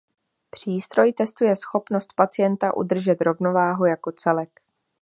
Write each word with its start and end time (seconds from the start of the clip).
Přístroj 0.49 1.13
testuje 1.13 1.55
schopnost 1.55 2.13
pacienta 2.13 2.73
udržet 2.77 3.21
rovnováhu 3.21 3.85
jako 3.85 4.11
celek. 4.11 4.61